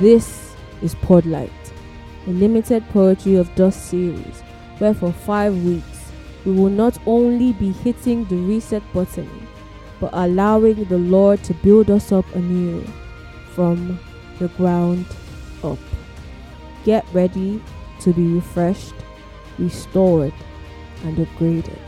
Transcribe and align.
This 0.00 0.56
is 0.80 0.94
PODLite, 0.94 1.72
a 2.26 2.30
limited 2.30 2.88
poetry 2.88 3.34
of 3.34 3.54
dust 3.54 3.90
series 3.90 4.40
where 4.78 4.94
for 4.94 5.12
five 5.12 5.54
weeks 5.62 6.10
we 6.46 6.52
will 6.52 6.70
not 6.70 6.96
only 7.04 7.52
be 7.52 7.72
hitting 7.72 8.24
the 8.24 8.36
reset 8.36 8.82
button 8.94 9.28
but 10.00 10.08
allowing 10.14 10.84
the 10.84 10.96
Lord 10.96 11.44
to 11.44 11.52
build 11.52 11.90
us 11.90 12.12
up 12.12 12.24
anew 12.34 12.82
from 13.54 14.00
the 14.38 14.48
ground 14.48 15.04
up. 15.62 15.78
Get 16.86 17.04
ready 17.12 17.62
to 18.00 18.14
be 18.14 18.26
refreshed, 18.26 18.94
restored, 19.58 20.32
and 21.04 21.18
upgraded. 21.18 21.78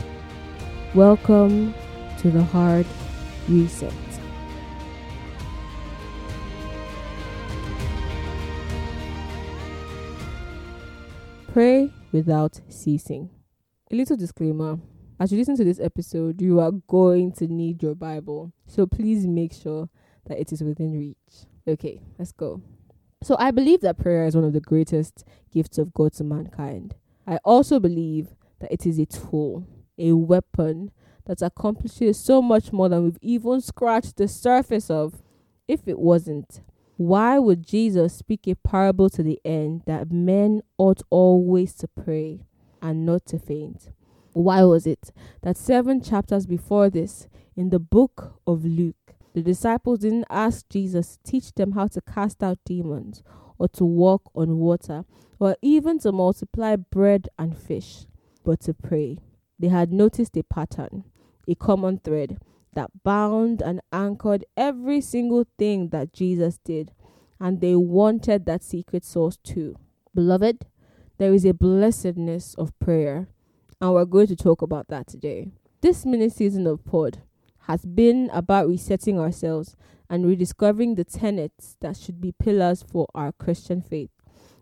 Welcome 0.93 1.73
to 2.19 2.29
the 2.29 2.43
hard 2.43 2.85
reset. 3.49 4.12
Pray 11.53 11.91
without 12.11 12.59
ceasing. 12.67 13.29
A 13.91 13.95
little 13.95 14.17
disclaimer 14.17 14.79
as 15.19 15.31
you 15.31 15.37
listen 15.37 15.55
to 15.57 15.63
this 15.63 15.79
episode, 15.79 16.41
you 16.41 16.59
are 16.59 16.71
going 16.87 17.31
to 17.33 17.45
need 17.45 17.83
your 17.83 17.93
Bible. 17.93 18.51
So 18.65 18.87
please 18.87 19.27
make 19.27 19.53
sure 19.53 19.87
that 20.25 20.39
it 20.39 20.51
is 20.51 20.63
within 20.63 20.97
reach. 20.97 21.45
Okay, 21.67 22.01
let's 22.17 22.31
go. 22.31 22.63
So 23.21 23.35
I 23.37 23.51
believe 23.51 23.81
that 23.81 23.99
prayer 23.99 24.25
is 24.25 24.35
one 24.35 24.45
of 24.45 24.53
the 24.53 24.61
greatest 24.61 25.25
gifts 25.51 25.77
of 25.77 25.93
God 25.93 26.13
to 26.13 26.23
mankind. 26.23 26.95
I 27.27 27.37
also 27.45 27.79
believe 27.79 28.29
that 28.59 28.71
it 28.71 28.87
is 28.87 28.97
a 28.97 29.05
tool, 29.05 29.67
a 29.99 30.13
weapon 30.13 30.89
that 31.27 31.43
accomplishes 31.43 32.19
so 32.19 32.41
much 32.41 32.73
more 32.73 32.89
than 32.89 33.03
we've 33.03 33.19
even 33.21 33.61
scratched 33.61 34.17
the 34.17 34.27
surface 34.27 34.89
of. 34.89 35.21
If 35.67 35.87
it 35.87 35.99
wasn't, 35.99 36.61
why 36.97 37.39
would 37.39 37.65
Jesus 37.65 38.13
speak 38.13 38.47
a 38.47 38.55
parable 38.55 39.09
to 39.09 39.23
the 39.23 39.39
end 39.43 39.81
that 39.87 40.11
men 40.11 40.61
ought 40.77 41.01
always 41.09 41.73
to 41.75 41.87
pray 41.87 42.41
and 42.81 43.05
not 43.05 43.25
to 43.27 43.39
faint? 43.39 43.89
Why 44.33 44.63
was 44.63 44.85
it 44.85 45.11
that 45.41 45.57
seven 45.57 46.01
chapters 46.01 46.45
before 46.45 46.89
this, 46.89 47.27
in 47.55 47.69
the 47.69 47.79
book 47.79 48.39
of 48.45 48.63
Luke, 48.63 49.15
the 49.33 49.41
disciples 49.41 49.99
didn't 49.99 50.25
ask 50.29 50.69
Jesus 50.69 51.17
to 51.17 51.31
teach 51.31 51.53
them 51.53 51.71
how 51.71 51.87
to 51.87 52.01
cast 52.01 52.43
out 52.43 52.59
demons 52.65 53.23
or 53.57 53.67
to 53.69 53.85
walk 53.85 54.29
on 54.35 54.57
water 54.57 55.05
or 55.39 55.55
even 55.61 55.99
to 55.99 56.11
multiply 56.11 56.75
bread 56.75 57.27
and 57.39 57.57
fish, 57.57 58.05
but 58.43 58.59
to 58.61 58.73
pray? 58.73 59.17
They 59.57 59.69
had 59.69 59.91
noticed 59.91 60.37
a 60.37 60.43
pattern, 60.43 61.05
a 61.47 61.55
common 61.55 61.99
thread 61.99 62.39
that 62.75 63.03
bound 63.03 63.61
and 63.61 63.81
anchored 63.91 64.45
every 64.57 65.01
single 65.01 65.45
thing 65.57 65.89
that 65.89 66.13
Jesus 66.13 66.59
did, 66.63 66.91
and 67.39 67.61
they 67.61 67.75
wanted 67.75 68.45
that 68.45 68.63
secret 68.63 69.03
source 69.03 69.37
too. 69.37 69.75
Beloved, 70.15 70.65
there 71.17 71.33
is 71.33 71.45
a 71.45 71.53
blessedness 71.53 72.53
of 72.55 72.77
prayer, 72.79 73.27
and 73.79 73.93
we're 73.93 74.05
going 74.05 74.27
to 74.27 74.35
talk 74.35 74.61
about 74.61 74.87
that 74.89 75.07
today. 75.07 75.51
This 75.81 76.05
mini 76.05 76.29
season 76.29 76.65
of 76.67 76.83
Pod 76.85 77.21
has 77.67 77.85
been 77.85 78.29
about 78.33 78.67
resetting 78.67 79.19
ourselves 79.19 79.75
and 80.09 80.25
rediscovering 80.25 80.95
the 80.95 81.03
tenets 81.03 81.77
that 81.81 81.97
should 81.97 82.21
be 82.21 82.31
pillars 82.31 82.83
for 82.83 83.07
our 83.15 83.31
Christian 83.31 83.81
faith. 83.81 84.09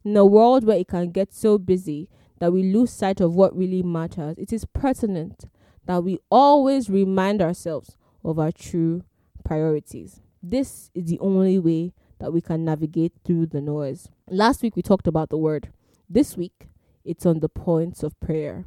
In 0.04 0.16
a 0.18 0.26
world 0.26 0.64
where 0.64 0.78
it 0.78 0.88
can 0.88 1.12
get 1.12 1.34
so 1.34 1.58
busy 1.58 2.10
that 2.40 2.52
we 2.52 2.64
lose 2.64 2.92
sight 2.92 3.22
of 3.22 3.36
what 3.36 3.56
really 3.56 3.84
matters, 3.84 4.36
it 4.38 4.52
is 4.52 4.66
pertinent 4.66 5.46
that 5.86 6.04
we 6.04 6.20
always 6.30 6.90
remind 6.90 7.42
ourselves 7.42 7.98
of 8.24 8.40
our 8.40 8.52
true 8.52 9.04
priorities. 9.44 10.22
This 10.44 10.90
is 10.94 11.06
the 11.06 11.20
only 11.20 11.60
way 11.60 11.94
that 12.20 12.34
we 12.34 12.42
can 12.42 12.66
navigate 12.66 13.14
through 13.26 13.48
the 13.48 13.62
noise. 13.62 14.10
Last 14.30 14.62
week 14.62 14.76
we 14.76 14.82
talked 14.82 15.08
about 15.08 15.30
the 15.30 15.38
word. 15.38 15.70
This 16.10 16.38
week 16.38 16.68
it's 17.04 17.26
on 17.26 17.40
the 17.40 17.50
points 17.50 18.04
of 18.04 18.20
prayer. 18.20 18.66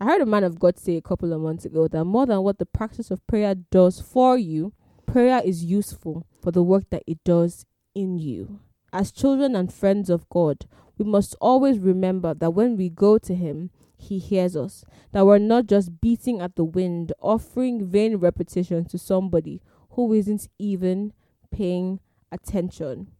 I 0.00 0.04
heard 0.06 0.20
a 0.20 0.26
man 0.26 0.44
of 0.44 0.58
God 0.58 0.78
say 0.78 0.96
a 0.96 1.02
couple 1.02 1.32
of 1.32 1.40
months 1.40 1.64
ago 1.64 1.86
that 1.88 2.04
more 2.04 2.26
than 2.26 2.42
what 2.42 2.58
the 2.58 2.66
practice 2.66 3.10
of 3.10 3.24
prayer 3.26 3.54
does 3.54 4.00
for 4.00 4.36
you, 4.36 4.72
prayer 5.06 5.40
is 5.44 5.64
useful 5.64 6.26
for 6.40 6.50
the 6.50 6.62
work 6.62 6.90
that 6.90 7.04
it 7.06 7.22
does 7.24 7.64
in 7.94 8.18
you. 8.18 8.58
As 8.92 9.12
children 9.12 9.54
and 9.54 9.72
friends 9.72 10.10
of 10.10 10.28
God, 10.28 10.66
we 10.98 11.04
must 11.04 11.36
always 11.40 11.78
remember 11.78 12.34
that 12.34 12.50
when 12.50 12.76
we 12.76 12.88
go 12.88 13.16
to 13.18 13.34
Him, 13.34 13.70
He 14.02 14.18
hears 14.18 14.56
us, 14.56 14.84
that 15.12 15.24
we're 15.24 15.38
not 15.38 15.66
just 15.66 16.00
beating 16.00 16.40
at 16.40 16.56
the 16.56 16.64
wind, 16.64 17.12
offering 17.20 17.86
vain 17.86 18.16
repetition 18.16 18.84
to 18.86 18.98
somebody 18.98 19.62
who 19.90 20.12
isn't 20.12 20.48
even 20.58 21.12
paying 21.52 22.00
attention. 22.32 23.12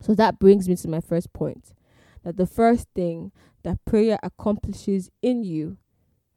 So 0.00 0.14
that 0.14 0.38
brings 0.38 0.68
me 0.68 0.76
to 0.76 0.88
my 0.88 1.00
first 1.00 1.32
point 1.32 1.74
that 2.24 2.36
the 2.38 2.46
first 2.46 2.86
thing 2.94 3.30
that 3.62 3.84
prayer 3.84 4.18
accomplishes 4.22 5.10
in 5.20 5.44
you 5.44 5.76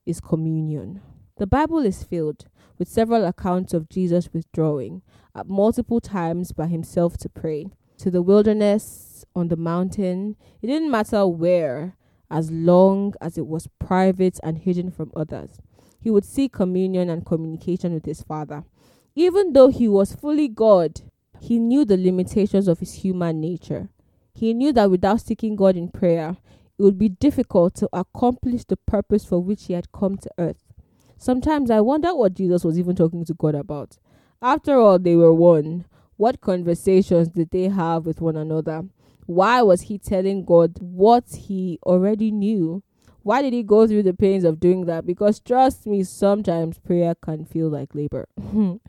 is 0.05 0.19
communion. 0.19 1.01
The 1.37 1.47
Bible 1.47 1.79
is 1.79 2.03
filled 2.03 2.45
with 2.77 2.89
several 2.89 3.23
accounts 3.25 3.73
of 3.73 3.87
Jesus 3.87 4.33
withdrawing 4.33 5.03
at 5.33 5.47
multiple 5.47 6.01
times 6.01 6.51
by 6.51 6.67
himself 6.67 7.17
to 7.17 7.29
pray. 7.29 7.67
To 7.99 8.11
the 8.11 8.21
wilderness, 8.21 9.23
on 9.35 9.47
the 9.47 9.55
mountain, 9.55 10.35
it 10.61 10.67
didn't 10.67 10.91
matter 10.91 11.25
where, 11.25 11.95
as 12.29 12.51
long 12.51 13.13
as 13.21 13.37
it 13.37 13.47
was 13.47 13.67
private 13.79 14.39
and 14.43 14.57
hidden 14.57 14.91
from 14.91 15.11
others. 15.15 15.61
He 15.99 16.09
would 16.09 16.25
seek 16.25 16.53
communion 16.53 17.09
and 17.09 17.25
communication 17.25 17.93
with 17.93 18.05
his 18.05 18.21
Father. 18.21 18.63
Even 19.15 19.53
though 19.53 19.69
he 19.69 19.87
was 19.87 20.13
fully 20.13 20.47
God, 20.47 21.01
he 21.39 21.57
knew 21.57 21.85
the 21.85 21.97
limitations 21.97 22.67
of 22.67 22.79
his 22.79 22.93
human 22.93 23.39
nature. 23.39 23.89
He 24.33 24.53
knew 24.53 24.73
that 24.73 24.91
without 24.91 25.21
seeking 25.21 25.55
God 25.55 25.75
in 25.77 25.89
prayer, 25.89 26.37
it 26.77 26.83
would 26.83 26.99
be 26.99 27.09
difficult 27.09 27.75
to 27.75 27.89
accomplish 27.93 28.65
the 28.65 28.77
purpose 28.77 29.23
for 29.23 29.39
which 29.39 29.65
he 29.65 29.73
had 29.73 29.91
come 29.91 30.17
to 30.17 30.29
earth. 30.37 30.73
Sometimes 31.17 31.71
I 31.71 31.79
wonder 31.79 32.13
what 32.13 32.33
Jesus 32.33 32.65
was 32.65 32.77
even 32.77 32.95
talking 32.95 33.23
to 33.25 33.33
God 33.33 33.55
about. 33.55 33.97
After 34.41 34.75
all, 34.75 34.99
they 34.99 35.15
were 35.15 35.33
one. 35.33 35.85
What 36.17 36.41
conversations 36.41 37.29
did 37.29 37.51
they 37.51 37.69
have 37.69 38.05
with 38.05 38.21
one 38.21 38.35
another? 38.35 38.83
Why 39.25 39.61
was 39.61 39.81
he 39.81 39.97
telling 39.97 40.45
God 40.45 40.77
what 40.79 41.23
he 41.35 41.79
already 41.83 42.31
knew? 42.31 42.83
Why 43.23 43.41
did 43.41 43.53
he 43.53 43.63
go 43.63 43.87
through 43.87 44.03
the 44.03 44.13
pains 44.13 44.43
of 44.43 44.59
doing 44.59 44.85
that? 44.85 45.05
Because 45.05 45.39
trust 45.39 45.87
me, 45.87 46.03
sometimes 46.03 46.77
prayer 46.77 47.15
can 47.15 47.45
feel 47.45 47.69
like 47.69 47.95
labor. 47.95 48.27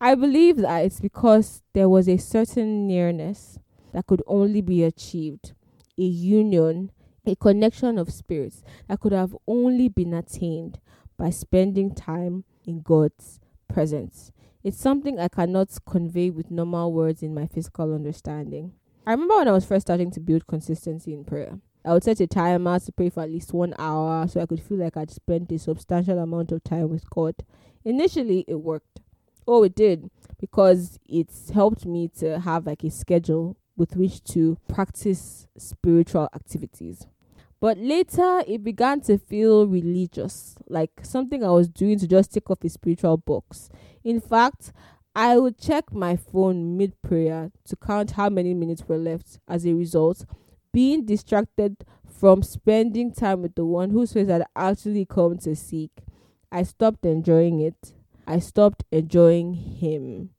I 0.00 0.14
believe 0.14 0.56
that 0.58 0.84
it's 0.84 1.00
because 1.00 1.62
there 1.74 1.88
was 1.88 2.08
a 2.08 2.16
certain 2.16 2.86
nearness 2.86 3.58
that 3.92 4.06
could 4.06 4.22
only 4.26 4.62
be 4.62 4.84
achieved, 4.84 5.52
a 5.98 6.02
union 6.02 6.92
a 7.28 7.36
connection 7.36 7.98
of 7.98 8.10
spirits 8.10 8.62
that 8.88 9.00
could 9.00 9.12
have 9.12 9.36
only 9.46 9.88
been 9.88 10.14
attained 10.14 10.80
by 11.18 11.28
spending 11.30 11.94
time 11.94 12.44
in 12.64 12.80
God's 12.80 13.38
presence. 13.68 14.32
It's 14.64 14.78
something 14.78 15.18
I 15.18 15.28
cannot 15.28 15.68
convey 15.86 16.30
with 16.30 16.50
normal 16.50 16.92
words 16.92 17.22
in 17.22 17.34
my 17.34 17.46
physical 17.46 17.94
understanding. 17.94 18.72
I 19.08 19.12
remember 19.12 19.38
when 19.38 19.48
I 19.48 19.52
was 19.52 19.64
first 19.64 19.86
starting 19.86 20.10
to 20.10 20.20
build 20.20 20.46
consistency 20.46 21.14
in 21.14 21.24
prayer. 21.24 21.58
I 21.82 21.94
would 21.94 22.04
set 22.04 22.20
a 22.20 22.26
timer 22.26 22.78
to 22.78 22.92
pray 22.92 23.08
for 23.08 23.22
at 23.22 23.30
least 23.30 23.54
one 23.54 23.72
hour 23.78 24.28
so 24.28 24.38
I 24.38 24.44
could 24.44 24.60
feel 24.60 24.76
like 24.76 24.98
I'd 24.98 25.10
spent 25.10 25.50
a 25.50 25.58
substantial 25.58 26.18
amount 26.18 26.52
of 26.52 26.62
time 26.62 26.90
with 26.90 27.08
God. 27.08 27.34
Initially, 27.86 28.44
it 28.46 28.56
worked. 28.56 29.00
Oh, 29.46 29.62
it 29.62 29.74
did 29.74 30.10
because 30.38 30.98
it's 31.08 31.48
helped 31.48 31.86
me 31.86 32.08
to 32.18 32.40
have 32.40 32.66
like 32.66 32.84
a 32.84 32.90
schedule 32.90 33.56
with 33.78 33.96
which 33.96 34.22
to 34.24 34.58
practice 34.68 35.46
spiritual 35.56 36.28
activities. 36.34 37.06
But 37.60 37.78
later, 37.78 38.42
it 38.46 38.62
began 38.62 39.00
to 39.02 39.16
feel 39.16 39.66
religious, 39.66 40.54
like 40.68 40.90
something 41.02 41.42
I 41.42 41.48
was 41.48 41.70
doing 41.70 41.98
to 42.00 42.06
just 42.06 42.34
tick 42.34 42.50
off 42.50 42.62
a 42.62 42.68
spiritual 42.68 43.16
box. 43.16 43.70
In 44.04 44.20
fact, 44.20 44.70
I 45.20 45.36
would 45.36 45.58
check 45.58 45.92
my 45.92 46.14
phone 46.14 46.76
mid 46.76 46.92
prayer 47.02 47.50
to 47.64 47.74
count 47.74 48.12
how 48.12 48.28
many 48.28 48.54
minutes 48.54 48.84
were 48.86 48.98
left. 48.98 49.40
As 49.48 49.66
a 49.66 49.74
result, 49.74 50.24
being 50.72 51.06
distracted 51.06 51.78
from 52.06 52.44
spending 52.44 53.12
time 53.12 53.42
with 53.42 53.56
the 53.56 53.64
one 53.64 53.90
whose 53.90 54.12
face 54.12 54.30
I'd 54.30 54.44
actually 54.54 55.06
come 55.06 55.36
to 55.38 55.56
seek, 55.56 55.90
I 56.52 56.62
stopped 56.62 57.04
enjoying 57.04 57.58
it. 57.58 57.94
I 58.28 58.38
stopped 58.38 58.84
enjoying 58.92 59.54
him. 59.54 60.30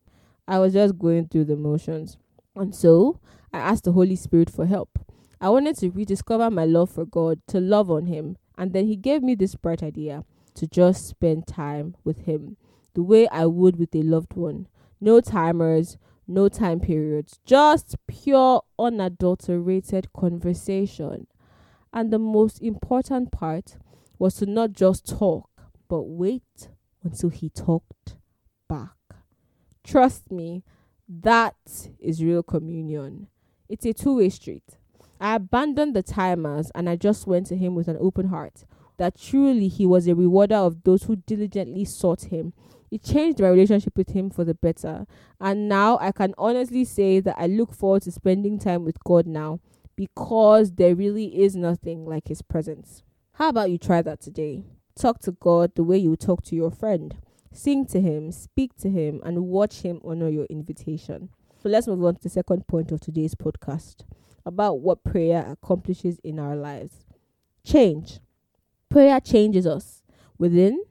I 0.47 0.59
was 0.59 0.71
just 0.71 0.97
going 0.97 1.27
through 1.27 1.45
the 1.45 1.57
motions. 1.57 2.15
And 2.55 2.73
so 2.73 3.19
I 3.51 3.57
asked 3.57 3.83
the 3.83 3.91
Holy 3.91 4.15
Spirit 4.15 4.49
for 4.49 4.65
help. 4.65 4.97
I 5.41 5.49
wanted 5.49 5.75
to 5.79 5.89
rediscover 5.89 6.49
my 6.49 6.63
love 6.63 6.89
for 6.89 7.03
God, 7.05 7.41
to 7.47 7.59
love 7.59 7.91
on 7.91 8.05
Him, 8.05 8.37
and 8.57 8.71
then 8.71 8.85
He 8.85 8.95
gave 8.95 9.23
me 9.23 9.35
this 9.35 9.55
bright 9.55 9.83
idea 9.83 10.23
to 10.53 10.67
just 10.67 11.05
spend 11.05 11.47
time 11.47 11.97
with 12.05 12.19
Him 12.19 12.55
the 13.00 13.04
way 13.04 13.30
I 13.30 13.46
would 13.46 13.78
with 13.78 13.96
a 13.96 14.01
loved 14.01 14.34
one. 14.34 14.68
No 15.00 15.22
timers, 15.22 15.98
no 16.28 16.50
time 16.50 16.81
periods, 16.81 17.40
just 17.46 17.96
pure, 18.07 18.62
unadulterated 18.78 20.12
conversation. 20.12 21.28
And 21.94 22.12
the 22.12 22.19
most 22.19 22.62
important 22.62 23.31
part 23.31 23.78
was 24.18 24.36
to 24.36 24.46
not 24.46 24.74
just 24.74 25.07
talk, 25.07 25.50
but 25.88 26.01
wait 26.01 26.68
until 27.01 27.30
He 27.30 27.50
talked 27.50 28.18
back. 28.68 28.98
Trust 29.81 30.30
me, 30.30 30.66
that 31.07 31.56
is 32.01 32.22
real 32.22 32.44
communion 32.44 33.28
It's 33.69 33.86
a 33.86 33.94
two 33.94 34.18
way 34.18 34.28
street. 34.28 34.78
I 35.22 35.36
abandoned 35.36 35.96
the 35.96 36.04
timers 36.04 36.69
and 36.75 36.90
I 36.90 36.98
just 36.98 37.28
went 37.28 37.48
to 37.48 37.56
him 37.56 37.75
with 37.75 37.88
an 37.88 37.98
open 38.01 38.28
heart. 38.28 38.66
That 38.98 39.18
truly 39.18 39.69
he 39.69 39.86
was 39.86 40.06
a 40.06 40.16
rewarder 40.16 40.57
of 40.57 40.84
those 40.84 41.04
who 41.04 41.16
diligently 41.16 41.86
sought 41.86 42.24
him. 42.24 42.51
It 42.91 43.03
changed 43.03 43.39
my 43.39 43.50
relationship 43.50 43.97
with 43.97 44.09
him 44.09 44.30
for 44.30 44.44
the 44.44 44.53
better. 44.56 45.06
And 45.39 45.69
now 45.69 45.97
I 46.00 46.12
can 46.12 46.33
honestly 46.38 46.86
say 46.86 47.19
that 47.19 47.36
I 47.38 47.47
look 47.47 47.74
forward 47.74 48.03
to 48.03 48.12
spending 48.12 48.59
time 48.59 48.83
with 48.83 49.03
God 49.03 49.27
now 49.27 49.59
because 49.95 50.71
there 50.74 50.95
really 50.95 51.41
is 51.41 51.56
nothing 51.56 52.06
like 52.06 52.27
his 52.27 52.41
presence. 52.41 53.03
How 53.33 53.50
about 53.50 53.69
you 53.69 53.77
try 53.77 54.01
that 54.01 54.21
today? 54.21 54.63
Talk 54.95 55.19
to 55.21 55.31
God 55.31 55.75
the 55.75 55.83
way 55.83 55.97
you 55.97 56.15
talk 56.15 56.44
to 56.45 56.56
your 56.56 56.71
friend. 56.71 57.18
Sing 57.51 57.86
to 57.88 58.01
him, 58.01 58.31
speak 58.31 58.75
to 58.77 58.89
him, 58.89 59.21
and 59.24 59.47
watch 59.47 59.81
him 59.81 60.00
honor 60.03 60.30
your 60.30 60.45
invitation. 60.45 61.30
So 61.62 61.69
let's 61.69 61.88
move 61.88 62.03
on 62.03 62.15
to 62.15 62.21
the 62.21 62.30
second 62.30 62.68
point 62.68 62.91
of 62.91 63.01
today's 63.01 63.36
podcast 63.36 64.06
about 64.45 64.80
what 64.80 65.03
prayer 65.03 65.45
accomplishes 65.47 66.19
in 66.24 66.39
our 66.39 66.56
lives. 66.56 67.06
Change. 67.65 68.19
Prayer 68.89 69.19
changes 69.19 69.68
us 69.68 70.01
within 70.38 70.83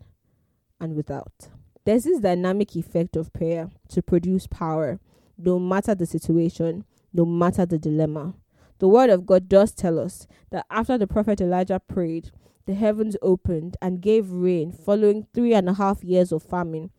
and 0.81 0.95
without. 0.95 1.49
There's 1.89 2.05
this 2.05 2.21
dynamic 2.21 2.77
effect 2.77 3.17
of 3.17 3.33
prayer 3.33 3.71
to 3.89 4.03
produce 4.03 4.47
power, 4.47 5.01
no 5.39 5.59
matter 5.59 5.95
the 5.95 6.05
situation, 6.05 6.85
no 7.15 7.25
matter 7.25 7.65
the 7.65 7.79
dilemma. 7.79 8.35
The 8.79 8.89
word 8.89 9.09
of 9.09 9.25
God 9.25 9.49
does 9.49 9.73
tell 9.73 9.99
us 9.99 10.27
that 10.51 10.67
after 10.71 10.99
the 10.99 11.07
prophet 11.07 11.41
Elijah 11.41 11.81
prayed, 11.81 12.31
the 12.67 12.75
heavens 12.75 13.17
opened 13.23 13.79
and 13.81 14.03
gave 14.03 14.31
rain 14.31 14.71
following 14.71 15.29
three 15.33 15.55
and 15.55 15.67
a 15.67 15.73
half 15.73 16.05
years 16.05 16.31
of 16.31 16.43
famine. 16.43 16.91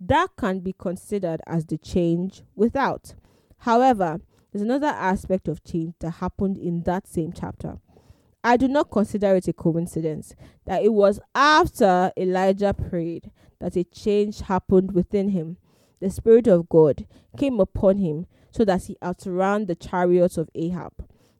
That 0.00 0.28
can 0.38 0.60
be 0.60 0.72
considered 0.72 1.42
as 1.46 1.66
the 1.66 1.76
change 1.76 2.42
without. 2.56 3.16
However, 3.58 4.18
there's 4.50 4.62
another 4.62 4.86
aspect 4.86 5.48
of 5.48 5.62
change 5.62 5.92
that 5.98 6.12
happened 6.12 6.56
in 6.56 6.84
that 6.84 7.06
same 7.06 7.34
chapter. 7.34 7.80
I 8.44 8.56
do 8.56 8.68
not 8.68 8.90
consider 8.90 9.34
it 9.36 9.48
a 9.48 9.52
coincidence 9.52 10.34
that 10.64 10.82
it 10.82 10.92
was 10.92 11.20
after 11.34 12.12
Elijah 12.16 12.74
prayed 12.74 13.30
that 13.60 13.76
a 13.76 13.84
change 13.84 14.40
happened 14.42 14.92
within 14.92 15.30
him. 15.30 15.56
The 16.00 16.10
Spirit 16.10 16.46
of 16.46 16.68
God 16.68 17.06
came 17.36 17.58
upon 17.60 17.98
him 17.98 18.26
so 18.50 18.64
that 18.64 18.84
he 18.84 18.96
outran 19.02 19.66
the 19.66 19.74
chariots 19.74 20.38
of 20.38 20.48
Ahab. 20.54 20.92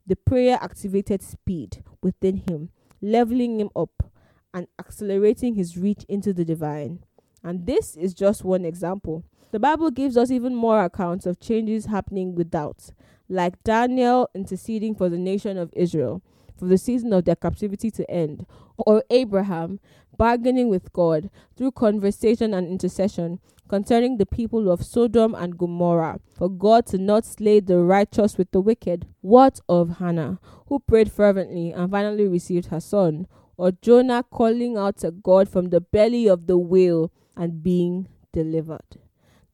The 0.07 0.17
prayer 0.17 0.59
activated 0.61 1.23
speed 1.23 1.85
within 2.03 2.43
him 2.49 2.71
leveling 3.01 3.61
him 3.61 3.71
up 3.77 4.11
and 4.53 4.67
accelerating 4.79 5.55
his 5.55 5.77
reach 5.77 6.05
into 6.09 6.33
the 6.33 6.45
divine. 6.45 7.01
And 7.43 7.67
this 7.67 7.97
is 7.97 8.15
just 8.15 8.45
one 8.45 8.65
example. 8.65 9.25
The 9.53 9.61
Bible 9.61 9.91
gives 9.91 10.17
us 10.17 10.31
even 10.31 10.55
more 10.55 10.85
accounts 10.85 11.27
of 11.27 11.41
changes 11.41 11.87
happening 11.87 12.35
without, 12.35 12.91
like 13.29 13.63
Daniel 13.63 14.29
interceding 14.35 14.95
for 14.95 15.09
the 15.09 15.19
nation 15.19 15.57
of 15.57 15.73
Israel 15.75 16.23
for 16.59 16.67
the 16.67 16.79
season 16.79 17.13
of 17.13 17.25
their 17.25 17.37
captivity 17.37 17.91
to 17.93 18.11
end, 18.11 18.45
or 18.77 19.05
Abraham 19.11 19.81
bargaining 20.17 20.69
with 20.69 20.93
God 20.93 21.31
through 21.57 21.73
conversation 21.73 22.53
and 22.53 22.67
intercession 22.67 23.39
concerning 23.69 24.17
the 24.17 24.27
people 24.27 24.71
of 24.71 24.85
Sodom 24.85 25.35
and 25.35 25.57
Gomorrah, 25.57 26.21
for 26.35 26.49
God 26.49 26.87
to 26.87 26.99
not 26.99 27.25
slay 27.25 27.61
the 27.61 27.79
righteous 27.79 28.37
with 28.37 28.51
the 28.51 28.61
wicked. 28.61 29.07
What 29.21 29.61
of 29.69 29.99
Hannah, 29.99 30.41
who 30.67 30.81
prayed 30.81 31.13
fervently 31.13 31.73
and 31.73 31.91
finally 31.91 32.27
received 32.27 32.67
her 32.67 32.81
son? 32.81 33.27
Or 33.57 33.73
Jonah 33.73 34.23
calling 34.23 34.77
out 34.77 34.99
to 34.99 35.11
God 35.11 35.49
from 35.49 35.71
the 35.71 35.81
belly 35.81 36.29
of 36.29 36.47
the 36.47 36.57
whale 36.57 37.13
and 37.37 37.63
being 37.63 38.09
delivered? 38.33 38.99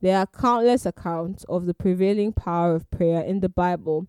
There 0.00 0.18
are 0.18 0.26
countless 0.26 0.84
accounts 0.84 1.44
of 1.44 1.66
the 1.66 1.74
prevailing 1.74 2.32
power 2.32 2.74
of 2.74 2.90
prayer 2.90 3.22
in 3.22 3.40
the 3.40 3.48
Bible, 3.48 4.06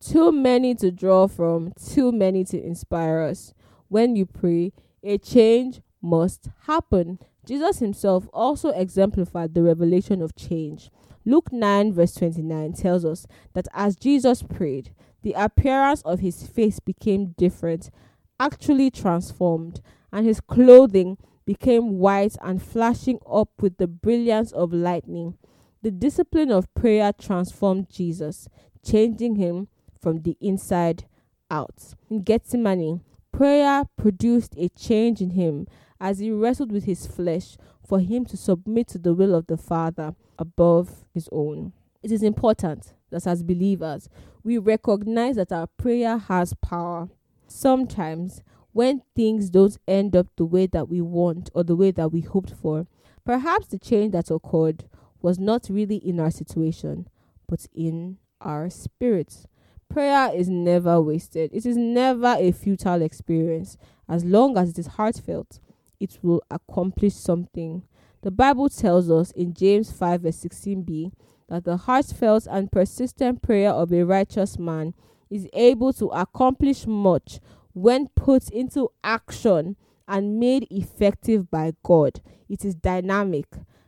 too 0.00 0.32
many 0.32 0.74
to 0.76 0.90
draw 0.90 1.26
from, 1.26 1.72
too 1.72 2.12
many 2.12 2.44
to 2.44 2.62
inspire 2.62 3.20
us. 3.20 3.52
When 3.88 4.16
you 4.16 4.26
pray, 4.26 4.72
a 5.02 5.18
change 5.18 5.80
must 6.00 6.48
happen. 6.66 7.18
Jesus 7.46 7.78
himself 7.78 8.28
also 8.32 8.70
exemplified 8.70 9.54
the 9.54 9.62
revelation 9.62 10.22
of 10.22 10.36
change. 10.36 10.90
Luke 11.24 11.52
9, 11.52 11.92
verse 11.92 12.14
29 12.14 12.72
tells 12.72 13.04
us 13.04 13.26
that 13.54 13.68
as 13.74 13.96
Jesus 13.96 14.42
prayed, 14.42 14.94
the 15.22 15.32
appearance 15.32 16.02
of 16.02 16.20
his 16.20 16.46
face 16.46 16.80
became 16.80 17.34
different, 17.36 17.90
actually 18.38 18.90
transformed, 18.90 19.80
and 20.12 20.26
his 20.26 20.40
clothing 20.40 21.18
became 21.44 21.98
white 21.98 22.36
and 22.42 22.62
flashing 22.62 23.18
up 23.30 23.50
with 23.60 23.78
the 23.78 23.86
brilliance 23.86 24.52
of 24.52 24.72
lightning. 24.72 25.36
The 25.82 25.90
discipline 25.90 26.50
of 26.50 26.72
prayer 26.74 27.12
transformed 27.12 27.88
Jesus, 27.90 28.48
changing 28.84 29.36
him 29.36 29.68
from 30.00 30.22
the 30.22 30.36
inside 30.40 31.04
out. 31.50 31.94
In 32.10 32.22
Gethsemane, 32.22 33.02
prayer 33.32 33.84
produced 33.96 34.54
a 34.56 34.68
change 34.70 35.20
in 35.20 35.30
him 35.30 35.66
as 36.00 36.18
he 36.18 36.30
wrestled 36.30 36.72
with 36.72 36.84
his 36.84 37.06
flesh 37.06 37.56
for 37.86 38.00
him 38.00 38.24
to 38.26 38.36
submit 38.36 38.88
to 38.88 38.98
the 38.98 39.14
will 39.14 39.34
of 39.34 39.46
the 39.46 39.56
Father 39.56 40.14
above 40.38 41.04
his 41.12 41.28
own. 41.32 41.72
It 42.02 42.12
is 42.12 42.22
important 42.22 42.92
that 43.10 43.26
as 43.26 43.42
believers, 43.42 44.08
we 44.44 44.58
recognize 44.58 45.36
that 45.36 45.52
our 45.52 45.66
prayer 45.66 46.18
has 46.18 46.54
power. 46.54 47.08
Sometimes, 47.46 48.42
when 48.72 49.02
things 49.16 49.50
don't 49.50 49.76
end 49.88 50.14
up 50.14 50.28
the 50.36 50.44
way 50.44 50.66
that 50.66 50.88
we 50.88 51.00
want 51.00 51.50
or 51.54 51.64
the 51.64 51.76
way 51.76 51.90
that 51.90 52.12
we 52.12 52.20
hoped 52.20 52.52
for, 52.52 52.86
perhaps 53.24 53.66
the 53.66 53.78
change 53.78 54.12
that 54.12 54.30
occurred 54.30 54.84
was 55.20 55.38
not 55.38 55.68
really 55.68 55.96
in 55.96 56.20
our 56.20 56.30
situation, 56.30 57.08
but 57.48 57.66
in 57.74 58.18
our 58.40 58.70
spirits. 58.70 59.46
Prayer 59.88 60.30
is 60.34 60.48
never 60.48 61.00
wasted. 61.00 61.50
It 61.52 61.66
is 61.66 61.76
never 61.76 62.36
a 62.38 62.52
futile 62.52 63.02
experience 63.02 63.76
as 64.08 64.24
long 64.24 64.56
as 64.56 64.70
it 64.70 64.78
is 64.78 64.86
heartfelt 64.86 65.60
it 66.00 66.18
will 66.22 66.42
accomplish 66.50 67.14
something. 67.14 67.82
The 68.22 68.30
Bible 68.30 68.68
tells 68.68 69.10
us 69.10 69.30
in 69.32 69.54
James 69.54 69.90
5 69.92 70.22
verse 70.22 70.36
16b 70.36 71.12
that 71.48 71.64
the 71.64 71.76
heartfelt 71.76 72.46
and 72.50 72.70
persistent 72.70 73.42
prayer 73.42 73.70
of 73.70 73.92
a 73.92 74.04
righteous 74.04 74.58
man 74.58 74.94
is 75.30 75.48
able 75.52 75.92
to 75.94 76.06
accomplish 76.06 76.86
much 76.86 77.40
when 77.72 78.08
put 78.08 78.50
into 78.50 78.90
action 79.04 79.76
and 80.06 80.40
made 80.40 80.66
effective 80.70 81.50
by 81.50 81.72
God. 81.82 82.20
It 82.48 82.64
is 82.64 82.74
dynamic 82.74 83.46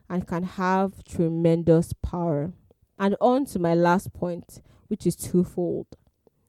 and 0.09 0.27
can 0.27 0.43
have 0.43 1.03
tremendous 1.03 1.93
power. 1.93 2.53
And 2.99 3.15
on 3.19 3.45
to 3.47 3.59
my 3.59 3.73
last 3.73 4.13
point, 4.13 4.61
which 4.87 5.07
is 5.07 5.15
twofold. 5.15 5.87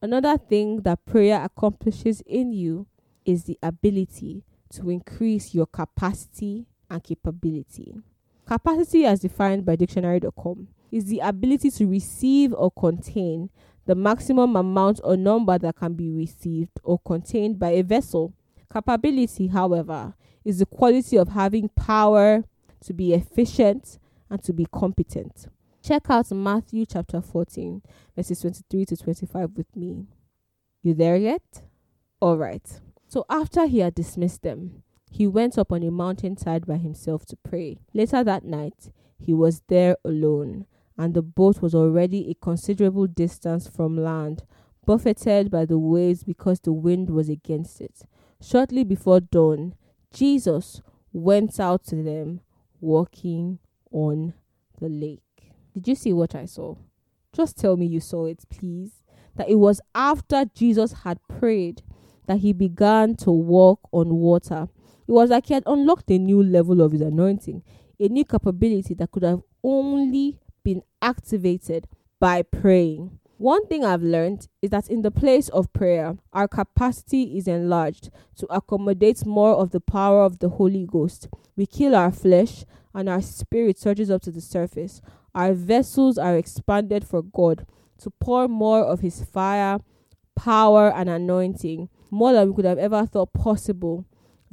Another 0.02 0.36
thing 0.36 0.80
that 0.80 1.06
prayer 1.06 1.44
accomplishes 1.44 2.22
in 2.26 2.52
you 2.52 2.88
is 3.24 3.44
the 3.44 3.56
ability 3.62 4.42
to 4.70 4.90
increase 4.90 5.54
your 5.54 5.66
capacity 5.66 6.66
and 6.90 7.04
capability. 7.04 7.94
Capacity, 8.44 9.04
as 9.06 9.20
defined 9.20 9.64
by 9.64 9.76
dictionary.com, 9.76 10.66
is 10.90 11.04
the 11.04 11.20
ability 11.20 11.70
to 11.70 11.86
receive 11.86 12.52
or 12.52 12.72
contain 12.72 13.48
the 13.86 13.94
maximum 13.94 14.56
amount 14.56 15.00
or 15.04 15.16
number 15.16 15.56
that 15.56 15.76
can 15.76 15.94
be 15.94 16.10
received 16.10 16.80
or 16.82 16.98
contained 16.98 17.60
by 17.60 17.70
a 17.70 17.82
vessel. 17.82 18.34
Capability, 18.72 19.46
however, 19.46 20.14
is 20.44 20.58
the 20.58 20.66
quality 20.66 21.16
of 21.16 21.28
having 21.28 21.68
power 21.68 22.42
to 22.80 22.92
be 22.92 23.14
efficient 23.14 24.00
and 24.28 24.42
to 24.42 24.52
be 24.52 24.66
competent. 24.72 25.46
Check 25.82 26.10
out 26.10 26.30
Matthew 26.30 26.86
chapter 26.86 27.20
14, 27.20 27.82
verses 28.14 28.40
23 28.40 28.84
to 28.84 28.96
25 28.96 29.50
with 29.56 29.74
me. 29.74 30.06
You 30.80 30.94
there 30.94 31.16
yet? 31.16 31.62
All 32.20 32.36
right. 32.36 32.62
So 33.08 33.24
after 33.28 33.66
he 33.66 33.80
had 33.80 33.96
dismissed 33.96 34.42
them, 34.42 34.84
he 35.10 35.26
went 35.26 35.58
up 35.58 35.72
on 35.72 35.82
a 35.82 35.90
mountainside 35.90 36.68
by 36.68 36.76
himself 36.76 37.26
to 37.26 37.36
pray. 37.36 37.78
Later 37.92 38.22
that 38.22 38.44
night, 38.44 38.92
he 39.18 39.34
was 39.34 39.62
there 39.66 39.96
alone, 40.04 40.66
and 40.96 41.14
the 41.14 41.22
boat 41.22 41.60
was 41.60 41.74
already 41.74 42.30
a 42.30 42.34
considerable 42.34 43.08
distance 43.08 43.66
from 43.66 43.96
land, 43.96 44.44
buffeted 44.86 45.50
by 45.50 45.64
the 45.64 45.78
waves 45.78 46.22
because 46.22 46.60
the 46.60 46.72
wind 46.72 47.10
was 47.10 47.28
against 47.28 47.80
it. 47.80 48.02
Shortly 48.40 48.84
before 48.84 49.18
dawn, 49.18 49.74
Jesus 50.14 50.80
went 51.12 51.58
out 51.58 51.84
to 51.86 51.96
them, 52.04 52.40
walking 52.80 53.58
on 53.90 54.34
the 54.80 54.88
lake. 54.88 55.21
Did 55.74 55.88
you 55.88 55.94
see 55.94 56.12
what 56.12 56.34
I 56.34 56.44
saw? 56.44 56.76
Just 57.32 57.58
tell 57.58 57.76
me 57.76 57.86
you 57.86 58.00
saw 58.00 58.26
it, 58.26 58.44
please. 58.50 59.02
That 59.36 59.48
it 59.48 59.56
was 59.56 59.80
after 59.94 60.44
Jesus 60.54 60.92
had 61.04 61.18
prayed 61.26 61.82
that 62.26 62.38
he 62.38 62.52
began 62.52 63.16
to 63.16 63.30
walk 63.30 63.80
on 63.90 64.14
water. 64.16 64.68
It 65.08 65.12
was 65.12 65.30
like 65.30 65.46
he 65.46 65.54
had 65.54 65.64
unlocked 65.66 66.10
a 66.10 66.18
new 66.18 66.42
level 66.42 66.80
of 66.80 66.92
his 66.92 67.00
anointing, 67.00 67.62
a 67.98 68.08
new 68.08 68.24
capability 68.24 68.94
that 68.94 69.10
could 69.10 69.22
have 69.22 69.42
only 69.64 70.38
been 70.62 70.82
activated 71.00 71.88
by 72.20 72.42
praying. 72.42 73.18
One 73.38 73.66
thing 73.66 73.84
I've 73.84 74.02
learned 74.02 74.46
is 74.60 74.70
that 74.70 74.88
in 74.88 75.02
the 75.02 75.10
place 75.10 75.48
of 75.48 75.72
prayer, 75.72 76.16
our 76.32 76.46
capacity 76.46 77.36
is 77.36 77.48
enlarged 77.48 78.10
to 78.36 78.46
accommodate 78.50 79.26
more 79.26 79.56
of 79.56 79.70
the 79.70 79.80
power 79.80 80.22
of 80.22 80.38
the 80.38 80.48
Holy 80.48 80.86
Ghost. 80.86 81.28
We 81.56 81.66
kill 81.66 81.96
our 81.96 82.12
flesh 82.12 82.64
and 82.94 83.08
our 83.08 83.20
spirit 83.20 83.78
surges 83.78 84.10
up 84.10 84.22
to 84.22 84.30
the 84.30 84.40
surface. 84.40 85.02
Our 85.34 85.54
vessels 85.54 86.18
are 86.18 86.36
expanded 86.36 87.06
for 87.06 87.22
God 87.22 87.66
to 87.98 88.10
pour 88.10 88.48
more 88.48 88.84
of 88.84 89.00
his 89.00 89.24
fire, 89.24 89.78
power, 90.36 90.92
and 90.92 91.08
anointing, 91.08 91.88
more 92.10 92.32
than 92.32 92.48
we 92.48 92.54
could 92.54 92.64
have 92.64 92.78
ever 92.78 93.06
thought 93.06 93.32
possible. 93.32 94.04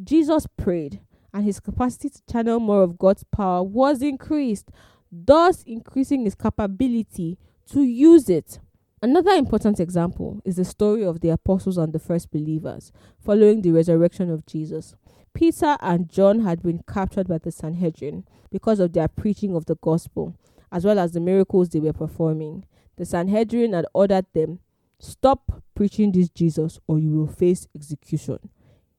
Jesus 0.01 0.47
prayed, 0.57 1.01
and 1.33 1.43
his 1.43 1.59
capacity 1.59 2.09
to 2.09 2.21
channel 2.31 2.59
more 2.59 2.83
of 2.83 2.97
God's 2.97 3.23
power 3.25 3.63
was 3.63 4.01
increased, 4.01 4.69
thus 5.11 5.63
increasing 5.63 6.23
his 6.23 6.35
capability 6.35 7.37
to 7.71 7.81
use 7.81 8.29
it. 8.29 8.59
Another 9.01 9.31
important 9.31 9.79
example 9.79 10.41
is 10.43 10.57
the 10.57 10.65
story 10.65 11.03
of 11.03 11.21
the 11.21 11.29
apostles 11.29 11.77
and 11.77 11.93
the 11.93 11.99
first 11.99 12.31
believers 12.31 12.91
following 13.17 13.61
the 13.61 13.71
resurrection 13.71 14.29
of 14.29 14.45
Jesus. 14.45 14.95
Peter 15.33 15.77
and 15.81 16.09
John 16.09 16.41
had 16.41 16.61
been 16.61 16.83
captured 16.91 17.27
by 17.27 17.37
the 17.37 17.51
Sanhedrin 17.51 18.25
because 18.51 18.79
of 18.79 18.93
their 18.93 19.07
preaching 19.07 19.55
of 19.55 19.65
the 19.67 19.75
gospel, 19.75 20.35
as 20.71 20.85
well 20.85 20.99
as 20.99 21.11
the 21.11 21.19
miracles 21.19 21.69
they 21.69 21.79
were 21.79 21.93
performing. 21.93 22.65
The 22.97 23.05
Sanhedrin 23.05 23.73
had 23.73 23.85
ordered 23.93 24.25
them, 24.33 24.59
Stop 24.99 25.63
preaching 25.75 26.11
this 26.11 26.29
Jesus 26.29 26.79
or 26.87 26.99
you 26.99 27.11
will 27.11 27.27
face 27.27 27.67
execution. 27.73 28.39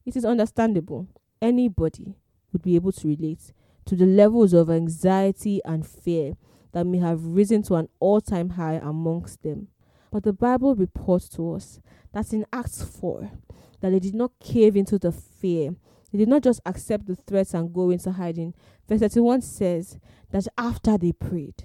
It 0.05 0.15
is 0.15 0.25
understandable. 0.25 1.07
Anybody 1.41 2.15
would 2.51 2.63
be 2.63 2.75
able 2.75 2.91
to 2.93 3.07
relate 3.07 3.53
to 3.85 3.95
the 3.95 4.05
levels 4.05 4.53
of 4.53 4.69
anxiety 4.69 5.61
and 5.63 5.85
fear 5.85 6.33
that 6.71 6.85
may 6.85 6.97
have 6.97 7.23
risen 7.23 7.61
to 7.63 7.75
an 7.75 7.89
all 7.99 8.21
time 8.21 8.51
high 8.51 8.79
amongst 8.81 9.43
them. 9.43 9.67
But 10.11 10.23
the 10.23 10.33
Bible 10.33 10.75
reports 10.75 11.29
to 11.29 11.53
us 11.53 11.79
that 12.13 12.33
in 12.33 12.45
Acts 12.51 12.83
4, 12.83 13.31
that 13.81 13.91
they 13.91 13.99
did 13.99 14.15
not 14.15 14.31
cave 14.39 14.75
into 14.75 14.97
the 14.97 15.11
fear. 15.11 15.75
They 16.11 16.19
did 16.19 16.27
not 16.27 16.43
just 16.43 16.61
accept 16.65 17.07
the 17.07 17.15
threats 17.15 17.53
and 17.53 17.73
go 17.73 17.89
into 17.89 18.11
hiding. 18.11 18.53
Verse 18.91 18.99
31 18.99 19.41
says 19.41 19.97
that 20.31 20.49
after 20.57 20.97
they 20.97 21.13
prayed, 21.13 21.63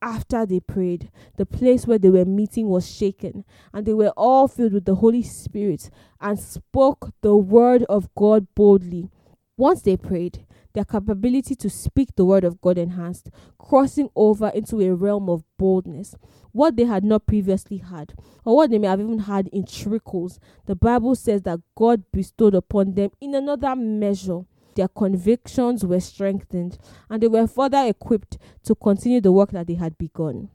after 0.00 0.46
they 0.46 0.58
prayed, 0.58 1.10
the 1.36 1.44
place 1.44 1.86
where 1.86 1.98
they 1.98 2.08
were 2.08 2.24
meeting 2.24 2.66
was 2.66 2.90
shaken, 2.90 3.44
and 3.74 3.84
they 3.84 3.92
were 3.92 4.08
all 4.16 4.48
filled 4.48 4.72
with 4.72 4.86
the 4.86 4.94
Holy 4.94 5.22
Spirit 5.22 5.90
and 6.18 6.38
spoke 6.40 7.10
the 7.20 7.36
word 7.36 7.82
of 7.90 8.08
God 8.14 8.46
boldly. 8.54 9.10
Once 9.58 9.82
they 9.82 9.98
prayed, 9.98 10.46
their 10.72 10.86
capability 10.86 11.54
to 11.56 11.68
speak 11.68 12.16
the 12.16 12.24
word 12.24 12.42
of 12.42 12.58
God 12.62 12.78
enhanced, 12.78 13.28
crossing 13.58 14.08
over 14.16 14.48
into 14.48 14.80
a 14.80 14.94
realm 14.94 15.28
of 15.28 15.44
boldness. 15.58 16.14
What 16.52 16.76
they 16.76 16.84
had 16.84 17.04
not 17.04 17.26
previously 17.26 17.76
had, 17.76 18.14
or 18.46 18.56
what 18.56 18.70
they 18.70 18.78
may 18.78 18.86
have 18.86 18.98
even 19.00 19.18
had 19.18 19.48
in 19.48 19.66
trickles, 19.66 20.40
the 20.64 20.74
Bible 20.74 21.16
says 21.16 21.42
that 21.42 21.60
God 21.74 22.04
bestowed 22.14 22.54
upon 22.54 22.94
them 22.94 23.10
in 23.20 23.34
another 23.34 23.76
measure. 23.76 24.46
Their 24.74 24.88
convictions 24.88 25.84
were 25.84 26.00
strengthened, 26.00 26.78
and 27.10 27.22
they 27.22 27.28
were 27.28 27.46
further 27.46 27.84
equipped 27.86 28.38
to 28.64 28.74
continue 28.74 29.20
the 29.20 29.32
work 29.32 29.50
that 29.50 29.66
they 29.66 29.74
had 29.74 29.98
begun. 29.98 30.50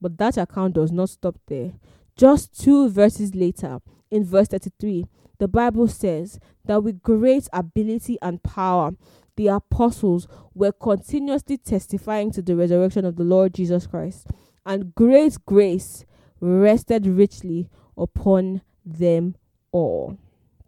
But 0.00 0.18
that 0.18 0.36
account 0.36 0.74
does 0.74 0.92
not 0.92 1.10
stop 1.10 1.36
there. 1.46 1.72
Just 2.16 2.58
two 2.58 2.88
verses 2.88 3.34
later, 3.34 3.80
in 4.10 4.24
verse 4.24 4.48
33, 4.48 5.06
the 5.38 5.48
Bible 5.48 5.88
says 5.88 6.38
that 6.64 6.82
with 6.82 7.02
great 7.02 7.48
ability 7.52 8.18
and 8.22 8.42
power, 8.42 8.92
the 9.36 9.48
apostles 9.48 10.26
were 10.54 10.72
continuously 10.72 11.58
testifying 11.58 12.30
to 12.32 12.42
the 12.42 12.56
resurrection 12.56 13.04
of 13.04 13.16
the 13.16 13.24
Lord 13.24 13.54
Jesus 13.54 13.86
Christ, 13.86 14.28
and 14.64 14.94
great 14.94 15.36
grace 15.44 16.04
rested 16.40 17.06
richly 17.06 17.68
upon 17.96 18.62
them 18.84 19.36
all. 19.72 20.18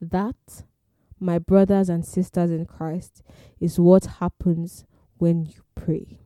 That, 0.01 0.65
my 1.21 1.39
brothers 1.39 1.89
and 1.89 2.05
sisters 2.05 2.51
in 2.51 2.67
Christ, 2.67 3.23
is 3.61 3.79
what 3.79 4.07
happens 4.21 4.85
when 5.17 5.45
you 5.45 5.63
pray. 5.75 6.21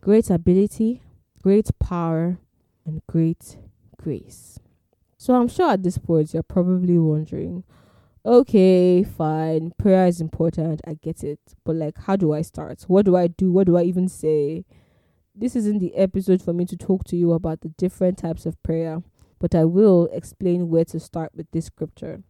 Great 0.00 0.30
ability, 0.30 1.02
great 1.42 1.70
power, 1.78 2.38
and 2.86 3.02
great 3.06 3.58
grace. 3.96 4.58
So 5.16 5.34
I'm 5.34 5.48
sure 5.48 5.70
at 5.70 5.82
this 5.82 5.98
point 5.98 6.32
you're 6.32 6.42
probably 6.42 6.98
wondering 6.98 7.64
okay, 8.24 9.02
fine, 9.02 9.72
prayer 9.78 10.06
is 10.06 10.20
important, 10.20 10.82
I 10.86 10.94
get 10.94 11.24
it. 11.24 11.40
But 11.64 11.76
like, 11.76 11.96
how 11.98 12.16
do 12.16 12.32
I 12.32 12.42
start? 12.42 12.82
What 12.86 13.06
do 13.06 13.16
I 13.16 13.28
do? 13.28 13.50
What 13.50 13.66
do 13.66 13.76
I 13.78 13.84
even 13.84 14.08
say? 14.08 14.66
This 15.34 15.56
isn't 15.56 15.78
the 15.78 15.94
episode 15.96 16.42
for 16.42 16.52
me 16.52 16.66
to 16.66 16.76
talk 16.76 17.04
to 17.04 17.16
you 17.16 17.32
about 17.32 17.62
the 17.62 17.70
different 17.70 18.18
types 18.18 18.44
of 18.44 18.62
prayer, 18.62 19.02
but 19.38 19.54
I 19.54 19.64
will 19.64 20.08
explain 20.12 20.68
where 20.68 20.84
to 20.86 21.00
start 21.00 21.30
with 21.34 21.50
this 21.52 21.66
scripture. 21.66 22.22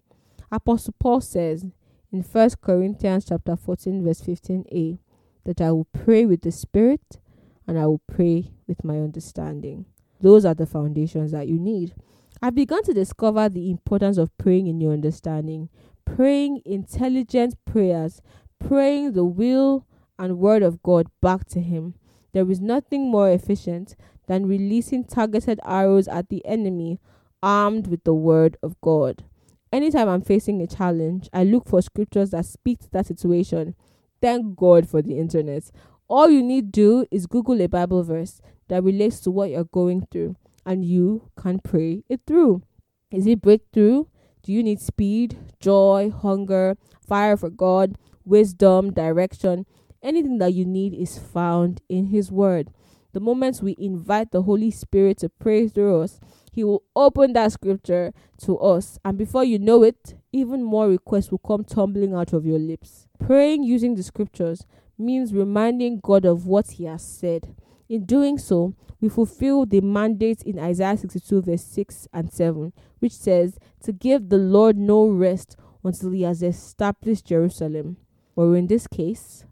Apostle 0.53 0.95
Paul 1.01 1.21
says 1.21 1.67
in 2.13 2.23
1 2.23 2.51
Corinthians 2.63 3.27
chapter 3.27 3.57
14 3.57 4.03
verse 4.05 4.23
15a 4.23 4.99
that 5.45 5.61
I 5.61 5.73
will 5.73 5.87
pray 5.93 6.25
with 6.25 6.43
the 6.43 6.53
spirit 6.53 7.19
and 7.67 7.79
I 7.79 7.87
will 7.87 8.01
pray 8.07 8.51
with 8.67 8.83
my 8.83 8.95
understanding. 8.95 9.87
Those 10.21 10.45
are 10.45 10.55
the 10.55 10.67
foundations 10.67 11.33
that 11.33 11.49
you 11.49 11.59
need. 11.59 11.95
I've 12.41 12.55
begun 12.55 12.83
to 12.85 12.95
discover 12.95 13.49
the 13.49 13.71
importance 13.71 14.17
of 14.17 14.37
praying 14.39 14.69
in 14.69 14.81
your 14.81 14.93
understanding, 14.93 15.69
praying 16.05 16.63
intelligent 16.65 17.57
prayers, 17.65 18.23
praying 18.59 19.13
the 19.13 19.25
will 19.25 19.87
and 20.19 20.39
word 20.39 20.63
of 20.63 20.83
God 20.83 21.09
back 21.21 21.47
to 21.49 21.61
Him. 21.61 21.95
There 22.33 22.51
is 22.51 22.61
nothing 22.61 23.11
more 23.11 23.31
efficient 23.31 23.97
than 24.27 24.47
releasing 24.47 25.05
targeted 25.05 25.61
arrows 25.65 26.09
at 26.09 26.29
the 26.29 26.45
enemy 26.47 27.01
armed 27.43 27.87
with 27.87 28.05
the 28.05 28.15
word 28.15 28.57
of 28.63 28.81
God. 28.81 29.25
Anytime 29.73 30.09
I'm 30.09 30.23
facing 30.23 30.63
a 30.63 30.67
challenge, 30.67 31.29
I 31.33 31.45
look 31.45 31.69
for 31.69 31.83
scriptures 31.83 32.31
that 32.31 32.47
speak 32.47 32.81
to 32.81 32.91
that 32.93 33.07
situation. 33.07 33.75
Thank 34.21 34.57
God 34.57 34.89
for 34.89 35.03
the 35.03 35.19
internet. 35.19 35.71
All 36.09 36.31
you 36.31 36.43
need 36.43 36.73
do 36.73 37.07
is 37.11 37.27
Google 37.27 37.61
a 37.61 37.69
Bible 37.69 38.03
verse 38.03 38.41
that 38.69 38.83
relates 38.83 39.21
to 39.21 39.31
what 39.31 39.51
you're 39.51 39.65
going 39.65 40.07
through 40.11 40.37
and 40.65 40.85
you 40.85 41.31
can 41.37 41.59
pray 41.59 42.03
it 42.09 42.21
through. 42.27 42.63
Is 43.11 43.27
it 43.27 43.43
breakthrough? 43.43 44.05
Do 44.43 44.53
you 44.53 44.63
need 44.63 44.81
speed, 44.81 45.37
joy, 45.61 46.11
hunger, 46.11 46.77
fire 47.07 47.37
for 47.37 47.51
God, 47.51 47.97
wisdom, 48.25 48.93
direction? 48.93 49.67
Anything 50.03 50.39
that 50.39 50.55
you 50.55 50.65
need 50.65 50.95
is 50.95 51.19
found 51.19 51.83
in 51.89 52.07
His 52.07 52.31
Word. 52.31 52.71
The 53.13 53.21
moment 53.21 53.63
we 53.63 53.75
invite 53.79 54.31
the 54.31 54.43
Holy 54.43 54.71
Spirit 54.71 55.19
to 55.19 55.29
pray 55.29 55.69
through 55.69 56.03
us, 56.03 56.21
He 56.59 56.65
will 56.65 56.83
open 56.97 57.35
that 57.35 57.53
scripture 57.53 58.13
to 58.39 58.59
us, 58.59 58.99
and 59.05 59.17
before 59.17 59.45
you 59.45 59.61
know 59.61 59.85
it, 59.85 60.17
even 60.33 60.65
more 60.65 60.89
requests 60.89 61.31
will 61.31 61.39
come 61.39 61.63
tumbling 61.63 62.15
out 62.15 62.33
of 62.33 62.45
your 62.45 62.59
lips. 62.59 63.07
Praying 63.21 63.63
using 63.63 63.95
the 63.95 64.03
scriptures 64.03 64.67
means 64.99 65.33
reminding 65.33 66.01
God 66.01 66.25
of 66.25 66.49
what 66.49 66.73
He 66.73 66.87
has 66.87 67.01
said. 67.01 67.55
In 67.89 68.07
doing 68.07 68.39
so, 68.39 68.75
we 69.01 69.09
fulfill 69.09 69.67
the 69.67 69.81
mandate 69.81 70.43
in 70.43 70.59
Isaiah 70.59 70.97
62, 70.97 71.43
verse 71.43 71.63
6 71.63 72.09
and 72.13 72.33
7, 72.33 72.73
which 72.99 73.13
says, 73.13 73.61
To 73.85 73.93
give 73.93 74.29
the 74.29 74.39
Lord 74.39 74.77
no 74.77 75.07
rest 75.07 75.57
until 75.85 76.11
he 76.11 76.23
has 76.23 76.43
established 76.43 77.27
Jerusalem, 77.27 77.99
or 78.35 78.57
in 78.57 78.67
this 78.67 78.89
case, 78.89 79.45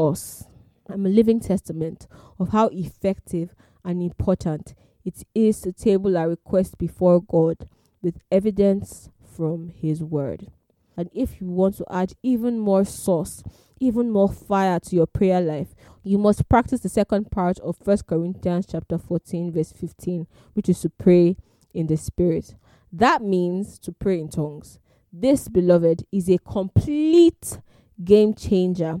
us. 0.00 0.48
I'm 0.88 1.06
a 1.06 1.10
living 1.10 1.38
testament 1.38 2.08
of 2.40 2.48
how 2.48 2.70
effective 2.72 3.54
and 3.84 4.02
important 4.02 4.74
it 5.04 5.24
is 5.34 5.60
to 5.62 5.72
table 5.72 6.16
our 6.16 6.28
request 6.28 6.78
before 6.78 7.20
God 7.20 7.68
with 8.02 8.20
evidence 8.30 9.10
from 9.22 9.72
His 9.74 10.02
Word. 10.02 10.48
And 10.96 11.10
if 11.14 11.40
you 11.40 11.48
want 11.48 11.76
to 11.76 11.86
add 11.90 12.12
even 12.22 12.58
more 12.58 12.84
sauce, 12.84 13.42
even 13.78 14.10
more 14.10 14.30
fire 14.30 14.78
to 14.80 14.96
your 14.96 15.06
prayer 15.06 15.40
life, 15.40 15.74
you 16.02 16.18
must 16.18 16.48
practice 16.48 16.80
the 16.80 16.88
second 16.88 17.30
part 17.30 17.58
of 17.60 17.76
First 17.78 18.06
Corinthians 18.06 18.66
chapter 18.70 18.98
14 18.98 19.52
verse 19.52 19.72
15, 19.72 20.26
which 20.52 20.68
is 20.68 20.80
to 20.80 20.90
pray 20.90 21.36
in 21.72 21.86
the 21.86 21.96
spirit. 21.96 22.54
That 22.92 23.22
means 23.22 23.78
to 23.80 23.92
pray 23.92 24.20
in 24.20 24.28
tongues. 24.28 24.78
This, 25.12 25.48
beloved, 25.48 26.04
is 26.12 26.28
a 26.28 26.38
complete 26.38 27.58
game 28.02 28.34
changer. 28.34 29.00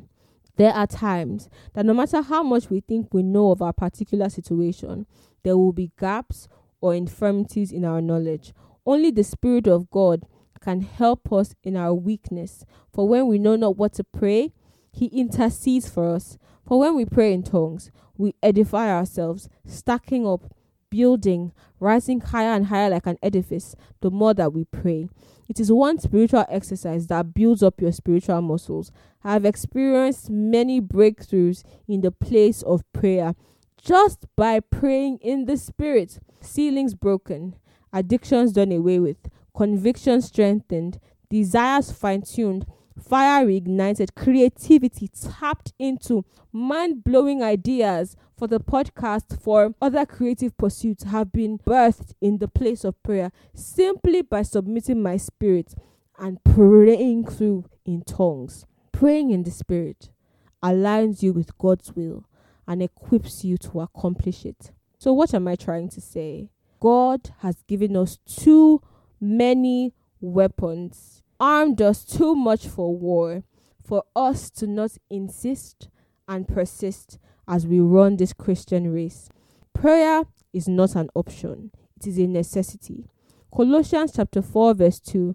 There 0.56 0.72
are 0.72 0.86
times 0.86 1.48
that 1.74 1.86
no 1.86 1.94
matter 1.94 2.20
how 2.22 2.42
much 2.42 2.68
we 2.68 2.80
think 2.80 3.12
we 3.12 3.22
know 3.22 3.50
of 3.50 3.62
our 3.62 3.72
particular 3.72 4.28
situation, 4.28 5.06
there 5.42 5.56
will 5.56 5.72
be 5.72 5.92
gaps 5.98 6.48
or 6.80 6.94
infirmities 6.94 7.72
in 7.72 7.84
our 7.84 8.00
knowledge. 8.00 8.52
Only 8.86 9.10
the 9.10 9.24
Spirit 9.24 9.66
of 9.66 9.90
God 9.90 10.24
can 10.60 10.82
help 10.82 11.32
us 11.32 11.54
in 11.62 11.76
our 11.76 11.94
weakness. 11.94 12.64
For 12.92 13.08
when 13.08 13.26
we 13.26 13.38
know 13.38 13.56
not 13.56 13.76
what 13.76 13.94
to 13.94 14.04
pray, 14.04 14.52
He 14.92 15.06
intercedes 15.06 15.88
for 15.88 16.14
us. 16.14 16.38
For 16.66 16.78
when 16.78 16.94
we 16.94 17.04
pray 17.04 17.32
in 17.32 17.42
tongues, 17.42 17.90
we 18.16 18.34
edify 18.42 18.90
ourselves, 18.90 19.48
stacking 19.64 20.26
up, 20.26 20.54
building, 20.90 21.52
rising 21.78 22.20
higher 22.20 22.54
and 22.54 22.66
higher 22.66 22.90
like 22.90 23.06
an 23.06 23.16
edifice, 23.22 23.74
the 24.00 24.10
more 24.10 24.34
that 24.34 24.52
we 24.52 24.64
pray. 24.64 25.08
It 25.48 25.58
is 25.58 25.72
one 25.72 25.98
spiritual 25.98 26.44
exercise 26.48 27.06
that 27.08 27.34
builds 27.34 27.62
up 27.62 27.80
your 27.80 27.92
spiritual 27.92 28.42
muscles. 28.42 28.92
I 29.24 29.32
have 29.32 29.44
experienced 29.44 30.30
many 30.30 30.80
breakthroughs 30.80 31.64
in 31.88 32.02
the 32.02 32.12
place 32.12 32.62
of 32.62 32.84
prayer 32.92 33.34
just 33.82 34.26
by 34.36 34.60
praying 34.60 35.18
in 35.18 35.46
the 35.46 35.56
Spirit. 35.56 36.18
Ceilings 36.40 36.94
broken, 36.94 37.54
addictions 37.92 38.52
done 38.52 38.72
away 38.72 38.98
with, 38.98 39.28
conviction 39.54 40.20
strengthened, 40.22 40.98
desires 41.28 41.92
fine 41.92 42.22
tuned, 42.22 42.66
fire 43.00 43.46
reignited, 43.46 44.14
creativity 44.14 45.08
tapped 45.08 45.72
into, 45.78 46.24
mind 46.52 47.04
blowing 47.04 47.42
ideas 47.42 48.16
for 48.36 48.48
the 48.48 48.60
podcast, 48.60 49.40
for 49.40 49.74
other 49.82 50.06
creative 50.06 50.56
pursuits 50.56 51.04
have 51.04 51.32
been 51.32 51.58
birthed 51.58 52.14
in 52.20 52.38
the 52.38 52.48
place 52.48 52.84
of 52.84 53.02
prayer 53.02 53.30
simply 53.54 54.22
by 54.22 54.42
submitting 54.42 55.02
my 55.02 55.16
spirit 55.16 55.74
and 56.18 56.42
praying 56.44 57.26
through 57.26 57.64
in 57.84 58.02
tongues. 58.02 58.66
Praying 58.92 59.30
in 59.30 59.42
the 59.42 59.50
spirit 59.50 60.10
aligns 60.62 61.22
you 61.22 61.32
with 61.32 61.56
God's 61.58 61.94
will 61.94 62.24
and 62.70 62.84
equips 62.84 63.44
you 63.44 63.58
to 63.58 63.80
accomplish 63.80 64.46
it. 64.46 64.70
So, 64.96 65.12
what 65.12 65.34
am 65.34 65.48
I 65.48 65.56
trying 65.56 65.88
to 65.88 66.00
say? 66.00 66.50
God 66.78 67.32
has 67.40 67.64
given 67.66 67.96
us 67.96 68.18
too 68.24 68.80
many 69.20 69.92
weapons, 70.20 71.24
armed 71.40 71.82
us 71.82 72.04
too 72.04 72.36
much 72.36 72.68
for 72.68 72.96
war, 72.96 73.42
for 73.84 74.04
us 74.14 74.50
to 74.50 74.68
not 74.68 74.92
insist 75.10 75.88
and 76.28 76.46
persist 76.46 77.18
as 77.48 77.66
we 77.66 77.80
run 77.80 78.16
this 78.16 78.32
Christian 78.32 78.92
race. 78.92 79.28
Prayer 79.74 80.22
is 80.52 80.68
not 80.68 80.94
an 80.94 81.10
option, 81.16 81.72
it 81.96 82.06
is 82.06 82.18
a 82.18 82.26
necessity. 82.28 83.08
Colossians 83.52 84.12
chapter 84.14 84.42
4 84.42 84.74
verse 84.74 85.00
2 85.00 85.34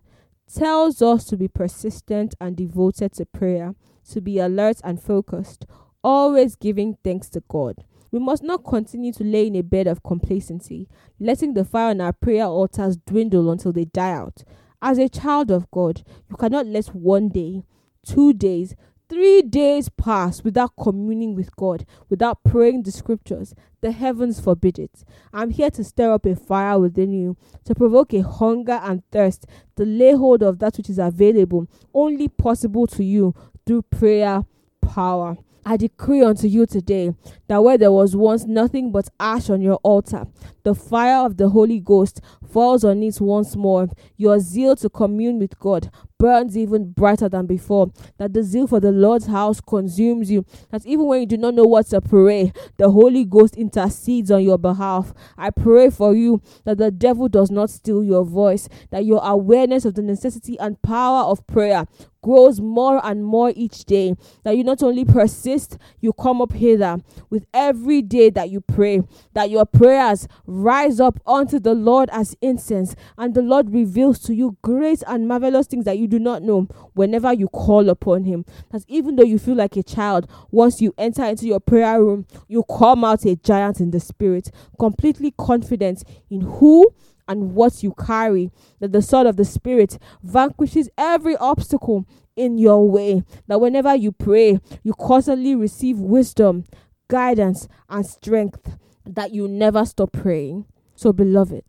tells 0.58 1.02
us 1.02 1.26
to 1.26 1.36
be 1.36 1.50
persistent 1.50 2.34
and 2.40 2.56
devoted 2.56 3.12
to 3.16 3.26
prayer, 3.26 3.76
to 4.10 4.22
be 4.22 4.40
alert 4.40 4.80
and 4.86 5.02
focused, 5.02 5.66
always 6.06 6.56
giving 6.56 6.96
thanks 7.04 7.30
to 7.30 7.42
God. 7.48 7.84
We 8.12 8.20
must 8.20 8.44
not 8.44 8.64
continue 8.64 9.12
to 9.14 9.24
lay 9.24 9.48
in 9.48 9.56
a 9.56 9.64
bed 9.64 9.88
of 9.88 10.04
complacency, 10.04 10.88
letting 11.20 11.56
the 11.56 11.66
fire 11.66 11.90
on 11.90 12.00
our 12.00 12.14
prayer 12.14 12.46
altars 12.46 12.96
dwindle 12.96 13.50
until 13.50 13.74
they 13.74 13.86
die 13.86 14.12
out. 14.12 14.44
As 14.84 15.00
a 15.00 15.10
child 15.10 15.50
of 15.50 15.70
God, 15.72 16.04
you 16.30 16.36
cannot 16.36 16.68
let 16.68 16.86
one 16.90 17.30
day, 17.30 17.64
two 18.06 18.34
days, 18.34 18.76
three 19.10 19.42
days 19.42 19.90
pass 19.90 20.44
without 20.44 20.74
communing 20.80 21.34
with 21.34 21.56
God, 21.56 21.88
without 22.08 22.44
praying 22.44 22.84
the 22.84 22.92
scriptures. 22.92 23.56
The 23.82 23.92
heavens 23.92 24.40
forbid 24.40 24.78
it. 24.78 25.04
I'm 25.34 25.50
here 25.50 25.72
to 25.72 25.84
stir 25.84 26.14
up 26.14 26.28
a 26.28 26.36
fire 26.36 26.80
within 26.80 27.14
you, 27.14 27.36
to 27.66 27.74
provoke 27.74 28.14
a 28.14 28.22
hunger 28.22 28.80
and 28.84 29.02
thirst, 29.12 29.48
to 29.76 29.84
lay 29.86 30.14
hold 30.14 30.44
of 30.44 30.60
that 30.60 30.78
which 30.78 30.90
is 30.90 31.00
available, 31.00 31.68
only 31.96 32.28
possible 32.28 32.86
to 32.88 33.04
you 33.04 33.34
through 33.66 33.82
prayer 33.82 34.46
power. 34.82 35.38
I 35.68 35.78
decree 35.78 36.22
unto 36.22 36.48
you 36.48 36.68
today 36.68 37.16
that 37.48 37.64
where 37.64 37.76
there 37.76 37.92
was 37.92 38.16
once 38.16 38.46
nothing 38.46 38.92
but 38.92 39.10
ash 39.20 39.50
on 39.50 39.62
your 39.62 39.80
altar, 39.82 40.28
the 40.62 40.76
fire 40.76 41.26
of 41.26 41.38
the 41.38 41.50
Holy 41.50 41.80
Ghost 41.80 42.22
falls 42.48 42.84
on 42.84 43.02
it 43.02 43.20
once 43.20 43.56
more. 43.56 43.90
Your 44.16 44.40
zeal 44.40 44.76
to 44.76 44.90
commune 44.90 45.40
with 45.40 45.58
God 45.58 45.90
burns 46.18 46.58
even 46.58 46.92
brighter 46.92 47.30
than 47.30 47.46
before. 47.46 47.92
That 48.18 48.34
the 48.34 48.44
zeal 48.44 48.68
for 48.68 48.80
the 48.80 48.92
Lord's 48.92 49.28
house 49.28 49.62
consumes 49.62 50.32
you. 50.32 50.46
That 50.72 50.86
even 50.86 51.06
when 51.06 51.22
you 51.22 51.26
do 51.26 51.38
not 51.38 51.54
know 51.54 51.64
what 51.64 51.88
to 51.88 52.02
pray, 52.02 52.54
the 52.78 52.90
Holy 52.90 53.26
Ghost 53.26 53.56
intercedes 53.56 54.32
on 54.32 54.44
your 54.44 54.58
behalf. 54.58 55.14
I 55.38 55.50
pray 55.50 55.90
for 55.90 56.16
you 56.16 56.42
that 56.64 56.78
the 56.78 56.92
devil 56.92 57.28
does 57.28 57.52
not 57.52 57.70
steal 57.70 58.04
your 58.04 58.24
voice, 58.24 58.70
that 58.92 59.06
your 59.06 59.22
awareness 59.24 59.86
of 59.86 59.96
the 59.96 60.02
necessity 60.02 60.58
and 60.60 60.82
power 60.82 61.24
of 61.24 61.46
prayer 61.48 61.86
grows 62.26 62.60
more 62.60 63.00
and 63.06 63.24
more 63.24 63.54
each 63.56 63.86
day. 63.86 64.16
That 64.44 64.58
you 64.58 64.64
not 64.64 64.82
only 64.82 65.06
persist, 65.06 65.78
you 66.02 66.12
come 66.12 66.42
up 66.42 66.54
hither 66.54 66.98
with 67.30 67.46
every 67.54 68.02
day 68.02 68.32
that 68.32 68.50
you 68.50 68.62
pray, 68.62 69.04
that 69.34 69.52
your 69.52 69.66
prayers 69.66 70.28
rise 70.48 71.00
up 71.00 71.20
unto 71.28 71.60
the 71.60 71.76
Lord 71.76 72.10
as 72.12 72.36
incense, 72.42 72.96
and 73.16 73.36
the 73.36 73.44
Lord 73.44 73.72
reveals 73.72 74.20
to 74.22 74.34
you 74.34 74.58
great 74.64 75.04
and 75.06 75.28
marvelous 75.28 75.68
things 75.68 75.86
that 75.86 76.00
you 76.06 76.10
do 76.10 76.20
not 76.20 76.44
know 76.44 76.68
whenever 76.94 77.34
you 77.34 77.48
call 77.48 77.90
upon 77.90 78.26
Him. 78.26 78.46
That 78.72 78.84
even 78.88 79.16
though 79.16 79.24
you 79.24 79.40
feel 79.40 79.56
like 79.56 79.76
a 79.76 79.82
child, 79.82 80.30
once 80.52 80.80
you 80.80 80.94
enter 81.00 81.26
into 81.26 81.48
your 81.48 81.60
prayer 81.60 82.00
room, 82.00 82.28
you 82.48 82.64
come 82.64 83.04
out 83.04 83.26
a 83.26 83.36
giant 83.36 83.80
in 83.80 83.90
the 83.90 84.00
spirit, 84.00 84.52
completely 84.78 85.34
confident 85.36 86.04
in 86.30 86.42
who 86.42 86.94
and 87.28 87.56
what 87.56 87.82
you 87.82 87.92
carry, 87.94 88.52
that 88.80 88.92
the 88.92 89.02
sword 89.02 89.26
of 89.26 89.36
the 89.36 89.46
Spirit 89.46 89.98
vanquishes 90.22 90.88
every 90.96 91.36
obstacle 91.38 92.06
in 92.36 92.60
your 92.60 92.88
way. 92.88 93.24
That 93.48 93.60
whenever 93.60 93.96
you 93.96 94.12
pray, 94.12 94.60
you 94.84 94.94
constantly 94.94 95.56
receive 95.56 95.98
wisdom, 95.98 96.66
guidance, 97.08 97.68
and 97.90 98.06
strength, 98.06 98.78
that 99.08 99.34
you 99.34 99.48
never 99.48 99.86
stop 99.86 100.12
praying. 100.12 100.66
So, 100.94 101.12
beloved, 101.12 101.64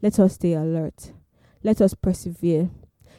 let 0.00 0.18
us 0.18 0.36
stay 0.36 0.54
alert. 0.54 1.12
Let 1.62 1.82
us 1.82 1.92
persevere. 1.92 2.70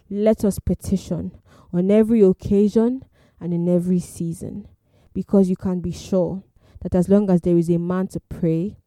Let 0.10 0.44
us 0.44 0.58
petition 0.58 1.32
on 1.72 1.92
every 1.92 2.22
occasion 2.22 3.06
and 3.40 3.54
in 3.54 3.70
every 3.70 4.00
season. 4.00 4.68
Because 5.14 5.50
you 5.50 5.56
can 5.56 5.82
be 5.82 5.92
sure 5.92 6.44
that 6.82 6.96
as 6.96 7.10
long 7.10 7.30
as 7.30 7.42
there 7.42 7.58
is 7.58 7.70
a 7.70 7.78
man 7.78 8.08
to 8.10 8.20
pray, 8.22 8.78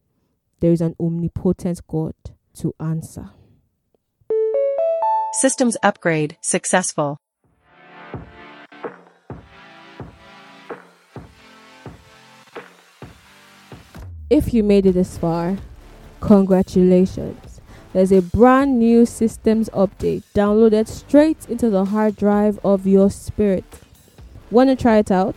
there 0.60 0.72
is 0.72 0.80
an 0.80 0.96
omnipotent 0.98 1.80
God 1.86 2.14
to 2.54 2.74
answer. 2.80 3.30
Systems 5.34 5.76
upgrade 5.82 6.36
successful. 6.40 7.18
If 14.28 14.54
you 14.54 14.62
made 14.62 14.86
it 14.86 14.92
this 14.92 15.18
far, 15.18 15.58
congratulations. 16.20 17.51
There's 17.92 18.12
a 18.12 18.22
brand 18.22 18.78
new 18.78 19.04
systems 19.04 19.68
update 19.70 20.22
downloaded 20.34 20.88
straight 20.88 21.46
into 21.48 21.68
the 21.68 21.84
hard 21.86 22.16
drive 22.16 22.58
of 22.64 22.86
your 22.86 23.10
spirit. 23.10 23.64
Want 24.50 24.70
to 24.70 24.76
try 24.76 24.96
it 24.96 25.10
out? 25.10 25.36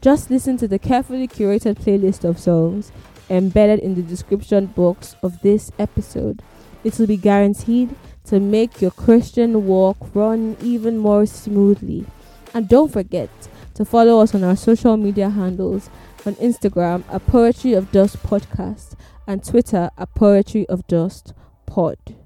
Just 0.00 0.28
listen 0.28 0.56
to 0.56 0.66
the 0.66 0.80
carefully 0.80 1.28
curated 1.28 1.76
playlist 1.76 2.24
of 2.24 2.38
songs 2.38 2.90
embedded 3.30 3.78
in 3.78 3.94
the 3.94 4.02
description 4.02 4.66
box 4.66 5.14
of 5.22 5.40
this 5.42 5.70
episode. 5.78 6.42
It 6.82 6.98
will 6.98 7.06
be 7.06 7.16
guaranteed 7.16 7.94
to 8.24 8.40
make 8.40 8.82
your 8.82 8.90
Christian 8.90 9.66
walk 9.66 9.96
run 10.14 10.56
even 10.60 10.98
more 10.98 11.26
smoothly. 11.26 12.06
And 12.54 12.68
don't 12.68 12.92
forget 12.92 13.30
to 13.74 13.84
follow 13.84 14.20
us 14.20 14.34
on 14.34 14.42
our 14.42 14.56
social 14.56 14.96
media 14.96 15.30
handles 15.30 15.90
on 16.26 16.34
Instagram 16.36 17.04
at 17.12 17.24
Poetry 17.28 17.74
of 17.74 17.92
Dust 17.92 18.20
Podcast 18.24 18.96
and 19.28 19.44
Twitter 19.44 19.90
at 19.96 20.14
Poetry 20.16 20.66
of 20.68 20.84
Dust 20.88 21.34
Pod. 21.78 22.16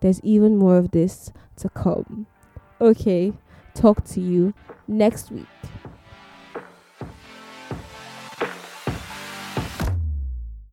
There's 0.00 0.22
even 0.22 0.56
more 0.56 0.78
of 0.78 0.92
this 0.92 1.32
to 1.56 1.68
come. 1.68 2.26
Okay, 2.80 3.34
talk 3.74 4.02
to 4.06 4.22
you 4.22 4.54
next 4.88 5.30
week. 5.30 5.44